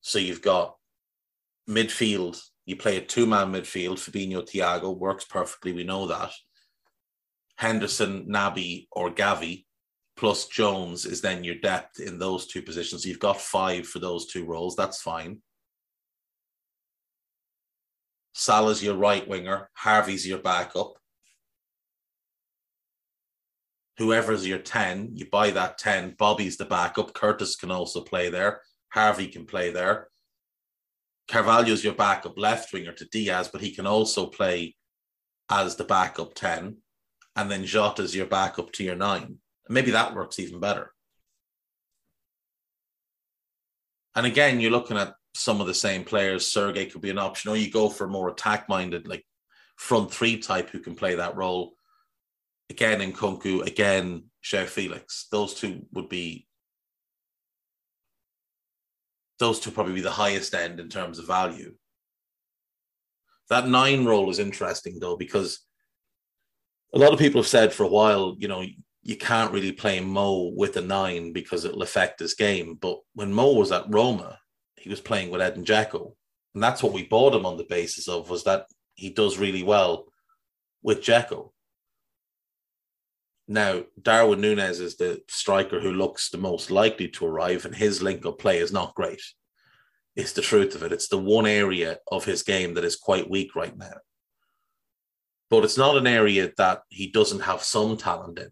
So 0.01 0.19
you've 0.19 0.43
got 0.43 0.77
midfield, 1.69 2.41
you 2.67 2.77
play 2.77 2.97
a 2.97 3.01
two 3.01 3.27
man 3.27 3.53
midfield. 3.53 3.99
Fabinho, 3.99 4.49
Thiago 4.49 4.97
works 4.97 5.25
perfectly. 5.25 5.73
We 5.73 5.85
know 5.85 6.07
that. 6.07 6.33
Henderson, 7.57 8.27
Naby, 8.27 8.87
or 8.91 9.11
Gavi, 9.11 9.65
plus 10.23 10.47
Jones 10.47 11.05
is 11.05 11.21
then 11.21 11.43
your 11.43 11.57
depth 11.57 11.99
in 11.99 12.17
those 12.17 12.47
two 12.47 12.63
positions. 12.63 13.05
You've 13.05 13.19
got 13.19 13.41
five 13.41 13.89
for 13.89 13.99
those 13.99 14.27
two 14.27 14.45
roles. 14.45 14.77
That's 14.77 15.03
fine. 15.03 15.43
Salah's 18.33 18.85
your 18.85 18.95
right 18.95 19.27
winger. 19.27 19.69
Harvey's 19.75 20.25
your 20.25 20.39
backup. 20.39 20.93
Whoever's 23.99 24.47
your 24.47 24.61
10, 24.61 25.11
you 25.15 25.27
buy 25.29 25.51
that 25.51 25.77
10. 25.79 26.15
Bobby's 26.17 26.57
the 26.57 26.67
backup. 26.67 27.13
Curtis 27.15 27.57
can 27.57 27.73
also 27.73 28.01
play 28.01 28.31
there. 28.31 28.61
Harvey 28.91 29.27
can 29.27 29.45
play 29.45 29.73
there. 29.73 30.07
Carvalho's 31.27 31.83
your 31.83 31.95
backup 31.95 32.39
left 32.39 32.73
winger 32.73 32.93
to 32.93 33.07
Diaz, 33.07 33.51
but 33.53 33.61
he 33.61 33.75
can 33.75 33.89
also 33.89 34.27
play 34.27 34.77
as 35.51 35.75
the 35.75 35.85
backup 35.85 36.35
10. 36.35 36.77
And 37.35 37.51
then 37.51 37.65
Jota's 37.65 38.15
your 38.15 38.27
backup 38.27 38.71
to 38.75 38.85
your 38.85 38.95
nine. 38.95 39.39
Maybe 39.69 39.93
that 39.93 40.15
works 40.15 40.39
even 40.39 40.61
better. 40.61 40.93
And 44.15 44.27
again, 44.27 44.61
you're 44.61 44.71
looking 44.71 44.99
at 44.99 45.15
some 45.35 45.61
of 45.61 45.67
the 45.67 45.75
same 45.75 46.05
players. 46.05 46.45
Sergej 46.53 46.93
could 46.93 47.01
be 47.01 47.11
an 47.11 47.19
option, 47.19 47.51
or 47.51 47.57
you 47.57 47.71
go 47.71 47.89
for 47.89 48.05
a 48.05 48.11
more 48.11 48.29
attack 48.29 48.69
minded, 48.69 49.09
like 49.09 49.25
front 49.77 50.13
three 50.13 50.39
type 50.39 50.71
who 50.71 50.81
can 50.81 50.95
play 50.95 51.15
that 51.15 51.37
role. 51.37 51.73
Again, 52.69 53.01
Nkunku, 53.13 53.67
again, 53.67 54.25
João 54.45 54.67
Felix. 54.67 55.29
Those 55.31 55.55
two 55.55 55.87
would 55.93 56.09
be 56.09 56.47
those 59.39 59.59
two 59.59 59.71
probably 59.73 59.95
be 59.95 60.01
the 60.01 60.11
highest 60.11 60.55
end 60.55 60.79
in 60.79 60.89
terms 60.89 61.19
of 61.19 61.27
value. 61.27 61.75
That 63.51 63.67
nine 63.67 64.05
role 64.05 64.31
is 64.31 64.39
interesting 64.39 64.99
though, 65.01 65.17
because 65.17 65.61
a 66.95 66.99
lot 66.99 67.13
of 67.13 67.19
people 67.19 67.41
have 67.41 67.49
said 67.49 67.73
for 67.73 67.85
a 67.85 67.89
while, 67.89 68.37
you 68.39 68.49
know, 68.49 68.65
you 69.03 69.17
can't 69.17 69.53
really 69.53 69.73
play 69.73 70.01
Mo 70.01 70.53
with 70.55 70.77
a 70.77 70.81
nine 70.81 71.33
because 71.33 71.65
it'll 71.65 71.83
affect 71.83 72.21
his 72.21 72.35
game. 72.35 72.79
But 72.81 72.99
when 73.15 73.33
Mo 73.33 73.53
was 73.55 73.73
at 73.73 73.93
Roma, 73.93 74.39
he 74.77 74.89
was 74.89 75.01
playing 75.01 75.31
with 75.31 75.41
Edin 75.41 75.65
Dzeko. 75.65 76.13
And 76.55 76.63
that's 76.63 76.83
what 76.83 76.93
we 76.93 77.05
bought 77.05 77.35
him 77.35 77.47
on 77.47 77.57
the 77.57 77.65
basis 77.65 78.09
of 78.09 78.31
was 78.31 78.45
that 78.45 78.67
he 78.95 79.11
does 79.11 79.39
really 79.39 79.63
well 79.63 80.07
with 80.83 81.03
Dzeko. 81.03 81.51
Now, 83.49 83.83
Darwin 84.01 84.41
Nunez 84.41 84.79
is 84.79 84.97
the 84.97 85.21
striker 85.29 85.81
who 85.81 85.93
looks 85.93 86.31
the 86.31 86.39
most 86.39 86.71
likely 86.71 87.09
to 87.09 87.27
arrive, 87.27 87.65
and 87.65 87.75
his 87.75 88.03
link 88.03 88.25
up 88.25 88.39
play 88.39 88.59
is 88.59 88.73
not 88.73 88.95
great. 88.95 89.23
It's 90.15 90.33
the 90.33 90.43
truth 90.43 90.75
of 90.75 90.83
it. 90.85 90.93
It's 90.93 91.09
the 91.09 91.19
one 91.19 91.47
area 91.47 91.99
of 92.11 92.25
his 92.25 92.43
game 92.43 92.75
that 92.75 92.85
is 92.85 92.97
quite 92.97 93.29
weak 93.29 93.57
right 93.57 93.77
now. 93.77 93.95
But 95.51 95.65
it's 95.65 95.77
not 95.77 95.97
an 95.97 96.07
area 96.07 96.53
that 96.57 96.83
he 96.89 97.11
doesn't 97.11 97.41
have 97.41 97.63
some 97.63 97.97
talent 97.97 98.39
in. 98.39 98.51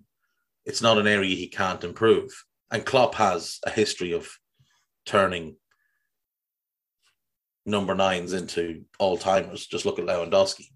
It's 0.67 0.83
not 0.83 0.99
an 0.99 1.07
area 1.07 1.35
he 1.35 1.49
can't 1.49 1.85
improve. 1.85 2.31
And 2.71 2.85
Klopp 2.85 3.15
has 3.17 3.59
a 3.67 3.71
history 3.71 4.13
of 4.13 4.29
turning 5.07 5.57
number 7.67 7.95
nines 7.95 8.33
into 8.33 8.85
all 8.99 9.17
timers. 9.17 9.67
Just 9.67 9.85
look 9.85 9.99
at 9.99 10.05
Lewandowski. 10.05 10.67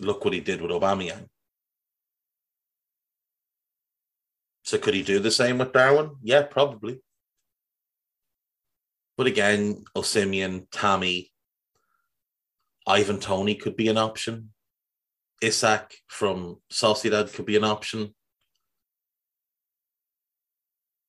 Look 0.00 0.24
what 0.24 0.34
he 0.34 0.40
did 0.40 0.60
with 0.60 0.70
Aubameyang. 0.70 1.28
So 4.62 4.78
could 4.78 4.94
he 4.94 5.02
do 5.02 5.18
the 5.18 5.30
same 5.30 5.58
with 5.58 5.72
Darwin? 5.72 6.16
Yeah, 6.22 6.42
probably. 6.42 7.00
But 9.16 9.26
again, 9.26 9.84
Osimhen, 9.96 10.66
Tammy, 10.70 11.32
Ivan 12.86 13.18
Toney 13.18 13.56
could 13.56 13.76
be 13.76 13.88
an 13.88 13.98
option. 13.98 14.50
Isak 15.40 15.94
from 16.08 16.60
Sociedad 16.72 17.32
could 17.32 17.46
be 17.46 17.56
an 17.56 17.64
option. 17.64 18.14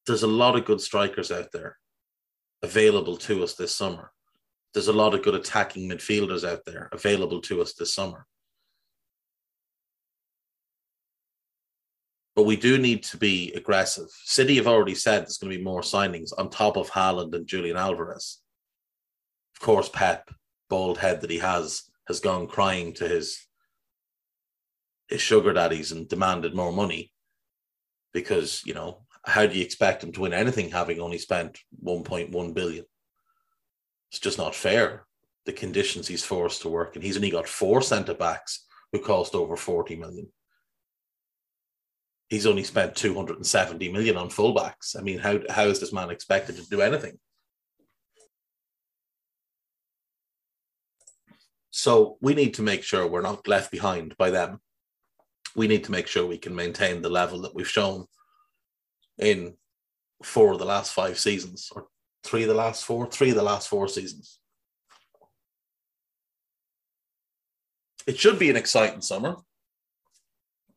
There's 0.05 0.23
a 0.23 0.27
lot 0.27 0.55
of 0.55 0.65
good 0.65 0.81
strikers 0.81 1.31
out 1.31 1.51
there 1.51 1.77
available 2.61 3.17
to 3.17 3.43
us 3.43 3.55
this 3.55 3.75
summer. 3.75 4.11
There's 4.73 4.87
a 4.87 4.93
lot 4.93 5.13
of 5.13 5.23
good 5.23 5.35
attacking 5.35 5.89
midfielders 5.89 6.47
out 6.47 6.65
there 6.65 6.89
available 6.91 7.41
to 7.41 7.61
us 7.61 7.73
this 7.73 7.93
summer. 7.93 8.27
but 12.39 12.45
we 12.45 12.55
do 12.55 12.77
need 12.77 13.03
to 13.03 13.17
be 13.17 13.51
aggressive. 13.51 14.07
City 14.23 14.55
have 14.55 14.65
already 14.65 14.95
said 14.95 15.23
there's 15.23 15.37
going 15.37 15.51
to 15.51 15.57
be 15.57 15.61
more 15.61 15.81
signings 15.81 16.31
on 16.37 16.49
top 16.49 16.77
of 16.77 16.89
Haaland 16.89 17.35
and 17.35 17.45
Julian 17.45 17.75
Alvarez. 17.75 18.37
Of 19.57 19.59
course, 19.59 19.89
Pep, 19.89 20.29
bald 20.69 20.99
head 20.99 21.19
that 21.19 21.31
he 21.31 21.39
has, 21.39 21.91
has 22.07 22.21
gone 22.21 22.47
crying 22.47 22.93
to 22.93 23.09
his 23.09 23.45
his 25.09 25.21
sugar 25.21 25.53
daddies 25.53 25.91
and 25.91 26.07
demanded 26.07 26.55
more 26.55 26.71
money 26.71 27.11
because 28.13 28.63
you 28.65 28.73
know 28.73 29.05
how 29.25 29.45
do 29.45 29.55
you 29.57 29.63
expect 29.63 30.03
him 30.03 30.11
to 30.13 30.21
win 30.21 30.33
anything 30.33 30.69
having 30.69 30.99
only 30.99 31.17
spent 31.17 31.59
1.1 31.83 32.53
billion? 32.53 32.85
It's 34.11 34.19
just 34.19 34.37
not 34.37 34.55
fair. 34.55 35.05
The 35.45 35.53
conditions 35.53 36.07
he's 36.07 36.23
forced 36.23 36.61
to 36.61 36.69
work, 36.69 36.95
and 36.95 37.03
he's 37.03 37.17
only 37.17 37.29
got 37.29 37.47
four 37.47 37.81
centre 37.81 38.13
backs 38.13 38.65
who 38.91 38.99
cost 38.99 39.35
over 39.35 39.55
40 39.55 39.95
million 39.95 40.27
he's 42.29 42.45
only 42.45 42.63
spent 42.63 42.95
270 42.95 43.91
million 43.91 44.15
on 44.15 44.29
fullbacks. 44.29 44.97
I 44.97 45.01
mean, 45.01 45.19
how 45.19 45.39
how 45.49 45.63
is 45.63 45.79
this 45.79 45.91
man 45.91 46.09
expected 46.09 46.55
to 46.57 46.69
do 46.69 46.81
anything? 46.81 47.19
So 51.71 52.17
we 52.21 52.33
need 52.33 52.55
to 52.55 52.61
make 52.61 52.83
sure 52.83 53.07
we're 53.07 53.21
not 53.21 53.47
left 53.47 53.71
behind 53.71 54.15
by 54.17 54.29
them. 54.29 54.59
We 55.55 55.67
need 55.67 55.83
to 55.85 55.91
make 55.91 56.07
sure 56.07 56.25
we 56.25 56.37
can 56.37 56.55
maintain 56.55 57.01
the 57.01 57.09
level 57.09 57.41
that 57.41 57.55
we've 57.55 57.67
shown 57.67 58.05
in 59.17 59.55
four 60.23 60.53
of 60.53 60.59
the 60.59 60.65
last 60.65 60.93
five 60.93 61.19
seasons, 61.19 61.69
or 61.75 61.87
three 62.23 62.43
of 62.43 62.49
the 62.49 62.53
last 62.53 62.85
four, 62.85 63.07
three 63.07 63.29
of 63.29 63.35
the 63.35 63.43
last 63.43 63.67
four 63.67 63.87
seasons. 63.87 64.39
It 68.07 68.17
should 68.17 68.39
be 68.39 68.49
an 68.49 68.55
exciting 68.55 69.01
summer. 69.01 69.37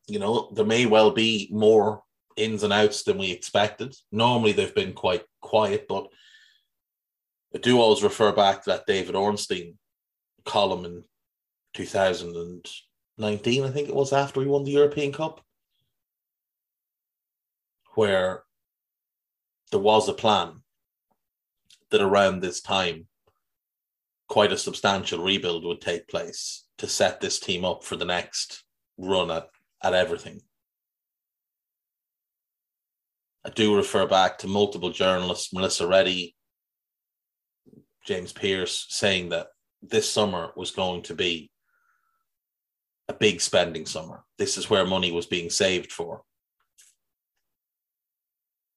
You 0.07 0.19
know, 0.19 0.51
there 0.53 0.65
may 0.65 0.85
well 0.85 1.11
be 1.11 1.49
more 1.51 2.03
ins 2.35 2.63
and 2.63 2.73
outs 2.73 3.03
than 3.03 3.17
we 3.17 3.31
expected. 3.31 3.95
Normally 4.11 4.51
they've 4.51 4.75
been 4.75 4.93
quite 4.93 5.23
quiet, 5.41 5.85
but 5.87 6.07
I 7.55 7.59
do 7.59 7.79
always 7.79 8.03
refer 8.03 8.31
back 8.31 8.63
to 8.63 8.71
that 8.71 8.85
David 8.87 9.15
Ornstein 9.15 9.77
column 10.45 10.85
in 10.85 11.03
2019, 13.17 13.63
I 13.63 13.69
think 13.69 13.89
it 13.89 13.95
was 13.95 14.11
after 14.11 14.39
we 14.39 14.47
won 14.47 14.63
the 14.63 14.71
European 14.71 15.11
Cup, 15.11 15.41
where 17.95 18.43
there 19.71 19.79
was 19.79 20.09
a 20.09 20.13
plan 20.13 20.61
that 21.91 22.01
around 22.01 22.39
this 22.39 22.61
time, 22.61 23.07
quite 24.27 24.51
a 24.51 24.57
substantial 24.57 25.23
rebuild 25.23 25.63
would 25.63 25.81
take 25.81 26.07
place 26.07 26.65
to 26.79 26.87
set 26.87 27.21
this 27.21 27.39
team 27.39 27.63
up 27.63 27.83
for 27.83 27.95
the 27.95 28.05
next 28.05 28.63
run 28.97 29.29
at, 29.29 29.47
at 29.83 29.93
everything. 29.93 30.41
I 33.45 33.49
do 33.49 33.75
refer 33.75 34.07
back 34.07 34.39
to 34.39 34.47
multiple 34.47 34.89
journalists, 34.89 35.53
Melissa 35.53 35.85
Reddy, 35.85 36.35
James 38.05 38.33
Pearce, 38.33 38.87
saying 38.89 39.29
that 39.29 39.47
this 39.81 40.09
summer 40.09 40.51
was 40.55 40.71
going 40.71 41.03
to 41.03 41.13
be 41.13 41.51
a 43.07 43.13
big 43.13 43.41
spending 43.41 43.85
summer. 43.85 44.23
This 44.37 44.57
is 44.57 44.69
where 44.69 44.85
money 44.85 45.11
was 45.11 45.25
being 45.25 45.49
saved 45.49 45.91
for. 45.91 46.23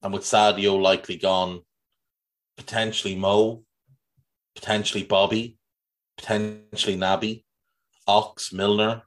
And 0.02 0.12
with 0.12 0.22
Sadio 0.22 0.80
likely 0.80 1.16
gone, 1.16 1.60
potentially 2.56 3.16
Mo, 3.16 3.62
potentially 4.54 5.04
Bobby, 5.04 5.58
potentially 6.16 6.96
Naby, 6.96 7.44
Ox, 8.06 8.52
Milner, 8.52 9.02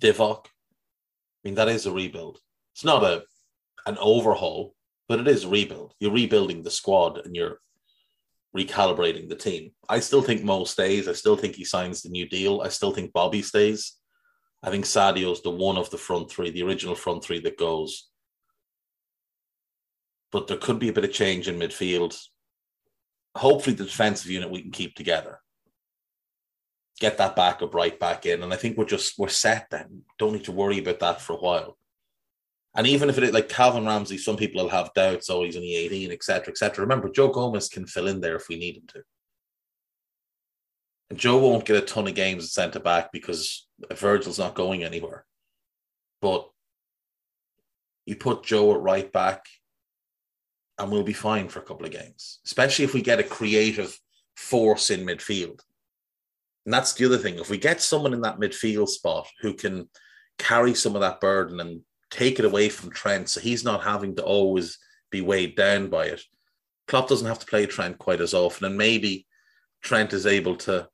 Divock. 0.00 0.46
I 0.46 1.48
mean, 1.48 1.54
that 1.54 1.68
is 1.68 1.86
a 1.86 1.92
rebuild. 1.92 2.38
It's 2.74 2.84
not 2.84 3.02
a 3.04 3.24
an 3.84 3.98
overhaul, 3.98 4.74
but 5.08 5.18
it 5.18 5.26
is 5.28 5.44
a 5.44 5.48
rebuild. 5.48 5.94
You're 5.98 6.12
rebuilding 6.12 6.62
the 6.62 6.70
squad 6.70 7.18
and 7.18 7.34
you're 7.34 7.58
recalibrating 8.56 9.28
the 9.28 9.34
team. 9.34 9.72
I 9.88 10.00
still 10.00 10.22
think 10.22 10.44
Mo 10.44 10.64
stays. 10.64 11.08
I 11.08 11.12
still 11.14 11.36
think 11.36 11.56
he 11.56 11.64
signs 11.64 12.02
the 12.02 12.10
new 12.10 12.28
deal. 12.28 12.60
I 12.60 12.68
still 12.68 12.92
think 12.92 13.12
Bobby 13.12 13.42
stays. 13.42 13.98
I 14.62 14.70
think 14.70 14.84
Sadio's 14.84 15.42
the 15.42 15.50
one 15.50 15.76
of 15.76 15.90
the 15.90 15.98
front 15.98 16.30
three, 16.30 16.50
the 16.50 16.62
original 16.62 16.94
front 16.94 17.24
three 17.24 17.40
that 17.40 17.58
goes. 17.58 18.08
But 20.30 20.46
there 20.46 20.56
could 20.56 20.78
be 20.78 20.88
a 20.88 20.92
bit 20.92 21.04
of 21.04 21.12
change 21.12 21.48
in 21.48 21.58
midfield. 21.58 22.16
Hopefully, 23.36 23.74
the 23.74 23.84
defensive 23.84 24.30
unit 24.30 24.50
we 24.50 24.62
can 24.62 24.70
keep 24.70 24.94
together. 24.94 25.40
Get 27.00 27.18
that 27.18 27.34
backup 27.34 27.74
right 27.74 27.98
back 27.98 28.26
in. 28.26 28.42
And 28.42 28.52
I 28.52 28.56
think 28.56 28.76
we're 28.76 28.84
just 28.84 29.18
we're 29.18 29.28
set 29.28 29.68
then. 29.70 30.02
Don't 30.18 30.32
need 30.32 30.44
to 30.44 30.52
worry 30.52 30.78
about 30.78 31.00
that 31.00 31.20
for 31.20 31.32
a 31.32 31.40
while. 31.40 31.76
And 32.74 32.86
even 32.86 33.10
if 33.10 33.18
it 33.18 33.34
like 33.34 33.48
Calvin 33.48 33.84
Ramsey, 33.84 34.16
some 34.16 34.36
people 34.36 34.62
will 34.62 34.70
have 34.70 34.94
doubts, 34.94 35.28
oh, 35.28 35.42
he's 35.42 35.56
only 35.56 35.74
18, 35.74 36.10
etc., 36.10 36.52
etc. 36.52 36.82
Remember, 36.82 37.10
Joe 37.10 37.28
Gomez 37.28 37.68
can 37.68 37.86
fill 37.86 38.08
in 38.08 38.20
there 38.20 38.36
if 38.36 38.48
we 38.48 38.58
need 38.58 38.76
him 38.76 38.84
to. 38.88 39.02
And 41.10 41.18
Joe 41.18 41.36
won't 41.36 41.66
get 41.66 41.76
a 41.76 41.82
ton 41.82 42.08
of 42.08 42.14
games 42.14 42.44
at 42.44 42.50
centre 42.50 42.80
back 42.80 43.12
because 43.12 43.66
Virgil's 43.90 44.38
not 44.38 44.54
going 44.54 44.84
anywhere. 44.84 45.24
But 46.20 46.48
you 48.06 48.16
put 48.16 48.44
Joe 48.44 48.74
at 48.74 48.80
right 48.80 49.10
back, 49.12 49.44
and 50.78 50.90
we'll 50.90 51.02
be 51.02 51.12
fine 51.12 51.48
for 51.48 51.60
a 51.60 51.64
couple 51.64 51.86
of 51.86 51.92
games, 51.92 52.40
especially 52.44 52.84
if 52.84 52.94
we 52.94 53.02
get 53.02 53.20
a 53.20 53.24
creative 53.24 53.98
force 54.36 54.90
in 54.90 55.06
midfield. 55.06 55.60
And 56.64 56.72
that's 56.72 56.94
the 56.94 57.04
other 57.04 57.18
thing. 57.18 57.38
If 57.38 57.50
we 57.50 57.58
get 57.58 57.80
someone 57.80 58.14
in 58.14 58.22
that 58.22 58.38
midfield 58.38 58.88
spot 58.88 59.28
who 59.40 59.54
can 59.54 59.88
carry 60.38 60.74
some 60.74 60.94
of 60.94 61.00
that 61.00 61.20
burden 61.20 61.60
and 61.60 61.80
take 62.10 62.38
it 62.38 62.44
away 62.44 62.68
from 62.68 62.90
Trent 62.90 63.28
so 63.28 63.40
he's 63.40 63.64
not 63.64 63.82
having 63.82 64.14
to 64.16 64.22
always 64.22 64.78
be 65.10 65.20
weighed 65.20 65.56
down 65.56 65.88
by 65.88 66.06
it. 66.06 66.22
Klopp 66.88 67.08
doesn't 67.08 67.26
have 67.26 67.38
to 67.38 67.46
play 67.46 67.66
Trent 67.66 67.98
quite 67.98 68.20
as 68.20 68.34
often, 68.34 68.66
and 68.66 68.76
maybe 68.76 69.26
Trent 69.82 70.12
is 70.12 70.26
able 70.26 70.56
to 70.56 70.88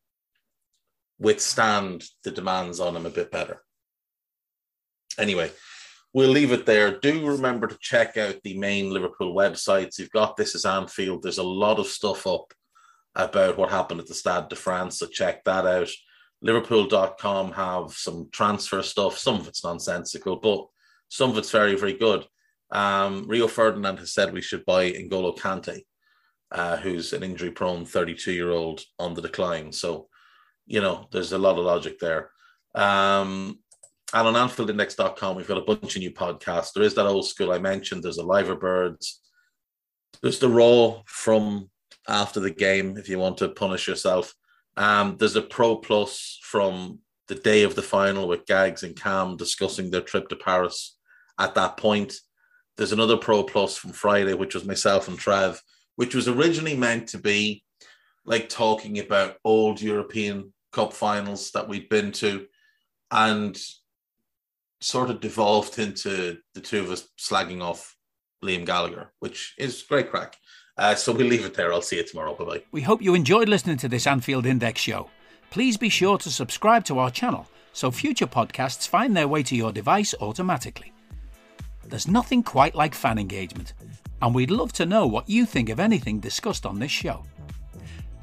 withstand 1.19 2.05
the 2.25 2.31
demands 2.31 2.81
on 2.81 2.97
him 2.97 3.07
a 3.07 3.11
bit 3.11 3.31
better. 3.31 3.63
Anyway, 5.19 5.51
we'll 6.13 6.31
leave 6.31 6.53
it 6.53 6.67
there. 6.67 6.99
Do 6.99 7.27
remember 7.27 7.67
to 7.67 7.79
check 7.81 8.17
out 8.17 8.37
the 8.43 8.59
main 8.59 8.93
Liverpool 8.93 9.35
websites. 9.35 9.99
You've 9.99 10.11
got 10.11 10.37
This 10.37 10.55
is 10.55 10.65
Anfield. 10.65 11.23
There's 11.23 11.39
a 11.39 11.43
lot 11.43 11.79
of 11.79 11.87
stuff 11.87 12.27
up 12.27 12.53
about 13.15 13.59
what 13.59 13.71
happened 13.71 14.01
at 14.01 14.07
the 14.07 14.15
Stade 14.15 14.49
de 14.49 14.57
France, 14.57 14.99
so 14.99 15.07
check 15.07 15.43
that 15.45 15.67
out. 15.67 15.91
Liverpool.com 16.41 17.53
have 17.53 17.93
some 17.93 18.29
transfer 18.33 18.81
stuff. 18.83 19.19
Some 19.19 19.41
of 19.41 19.49
it's 19.49 19.65
nonsensical, 19.65 20.37
but 20.37 20.67
some 21.09 21.31
of 21.31 21.39
it's 21.39 21.51
very, 21.51 21.75
very 21.75 21.95
good. 21.95 22.27
Um, 22.71 23.25
Rio 23.27 23.49
Ferdinand 23.49 23.99
has 23.99 24.13
said 24.13 24.33
we 24.33 24.43
should 24.43 24.65
buy 24.65 24.93
N'Golo 24.93 25.37
Kante, 25.37 25.83
uh, 26.53 26.77
who's 26.77 27.13
an 27.13 27.25
injury 27.25 27.51
prone 27.51 27.85
32 27.85 28.33
year 28.33 28.51
old 28.51 28.83
on 28.99 29.15
the 29.15 29.23
decline. 29.23 29.73
So, 29.73 30.09
you 30.69 30.81
know, 30.83 31.09
there's 31.11 31.33
a 31.33 31.39
lot 31.39 31.59
of 31.59 31.65
logic 31.65 31.99
there. 31.99 32.31
Um, 32.75 33.59
and 34.13 34.29
on 34.29 34.35
AnfieldIndex.com, 34.35 35.37
we've 35.37 35.49
got 35.49 35.59
a 35.59 35.63
bunch 35.63 35.97
of 35.97 36.01
new 36.01 36.13
podcasts. 36.13 36.73
There 36.73 36.85
is 36.85 36.95
that 36.95 37.07
old 37.07 37.27
school 37.27 37.53
I 37.53 37.59
mentioned. 37.59 38.03
There's 38.03 38.19
a 38.19 38.25
Liver 38.25 38.55
Birds. 38.55 39.21
There's 40.23 40.39
the 40.39 40.49
Raw 40.49 41.03
from 41.07 41.71
after 42.07 42.39
the 42.39 42.51
game 42.51 42.97
if 42.97 43.09
you 43.09 43.19
want 43.19 43.39
to 43.39 43.49
punish 43.49 43.89
yourself. 43.89 44.35
Um, 44.77 45.17
there's 45.19 45.37
a 45.37 45.43
Pro 45.43 45.77
Plus 45.77 46.39
from 46.43 47.01
the 47.29 47.35
day 47.35 47.63
of 47.63 47.75
the 47.75 47.83
final 47.83 48.29
with 48.29 48.47
Gags 48.47 48.83
and 48.83 48.97
Cam 48.97 49.37
discussing 49.37 49.91
their 49.91 50.01
trip 50.03 50.29
to 50.29 50.37
Paris 50.37 50.99
at 51.39 51.55
that 51.55 51.77
point. 51.77 52.15
There's 52.77 52.93
another 52.93 53.17
Pro 53.17 53.43
Plus 53.43 53.77
from 53.77 53.93
Friday, 53.93 54.35
which 54.35 54.55
was 54.55 54.65
myself 54.65 55.09
and 55.09 55.19
Trav, 55.19 55.59
which 55.97 56.15
was 56.15 56.29
originally 56.29 56.77
meant 56.77 57.09
to 57.09 57.19
be 57.19 57.63
like 58.25 58.49
talking 58.49 58.99
about 58.99 59.37
old 59.45 59.81
European 59.81 60.53
Cup 60.73 60.93
finals 60.93 61.51
that 61.53 61.69
we'd 61.69 61.89
been 61.89 62.13
to 62.13 62.47
and 63.11 63.59
sort 64.81 65.11
of 65.11 65.21
devolved 65.21 65.79
into 65.79 66.39
the 66.55 66.61
two 66.61 66.81
of 66.81 66.91
us 66.91 67.09
slagging 67.19 67.63
off 67.63 67.97
Liam 68.45 68.65
Gallagher, 68.65 69.13
which 69.19 69.55
is 69.59 69.83
great 69.83 70.11
crack. 70.11 70.37
Uh, 70.77 70.95
so 70.95 71.13
we'll 71.13 71.27
leave 71.27 71.45
it 71.45 71.55
there. 71.55 71.73
I'll 71.73 71.83
see 71.83 71.97
you 71.97 72.05
tomorrow. 72.05 72.35
Bye 72.35 72.45
bye. 72.45 72.63
We 72.71 72.83
hope 72.83 73.03
you 73.03 73.15
enjoyed 73.15 73.49
listening 73.49 73.79
to 73.79 73.89
this 73.89 74.07
Anfield 74.07 74.47
Index 74.47 74.81
show. 74.81 75.11
Please 75.51 75.77
be 75.77 75.89
sure 75.89 76.19
to 76.19 76.31
subscribe 76.31 76.85
to 76.85 76.99
our 76.99 77.11
channel 77.11 77.49
so 77.73 77.91
future 77.91 78.27
podcasts 78.27 78.89
find 78.89 79.17
their 79.17 79.29
way 79.29 79.43
to 79.43 79.57
your 79.57 79.73
device 79.73 80.15
automatically. 80.21 80.93
There's 81.85 82.09
nothing 82.09 82.43
quite 82.43 82.75
like 82.75 82.95
fan 82.95 83.19
engagement, 83.19 83.73
and 84.21 84.35
we'd 84.35 84.51
love 84.51 84.73
to 84.75 84.87
know 84.87 85.07
what 85.07 85.29
you 85.29 85.47
think 85.47 85.69
of 85.69 85.81
anything 85.81 86.21
discussed 86.21 86.67
on 86.67 86.79
this 86.79 86.91
show. 86.91 87.25